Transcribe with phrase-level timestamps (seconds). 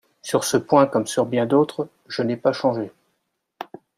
[0.23, 2.91] Sur ce point comme sur bien d'autres, je n'ai pas changé.